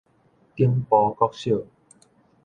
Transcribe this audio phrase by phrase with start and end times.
[0.55, 1.61] 頂埔國小